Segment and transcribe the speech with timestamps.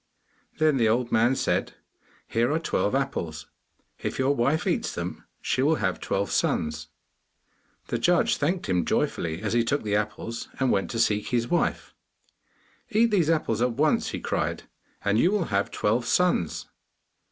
[0.57, 1.73] Then the old man said,
[2.27, 3.45] 'Here are twelve apples.
[3.99, 6.87] If your wife eats them, she will have twelve sons.'
[7.89, 11.49] The judge thanked him joyfully as he took the apples, and went to seek his
[11.49, 11.93] wife.
[12.89, 14.63] 'Eat these apples at once,' he cried,
[15.05, 16.65] 'and you will have twelve sons.